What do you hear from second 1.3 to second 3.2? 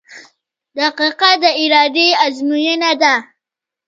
د ارادې ازموینه ده.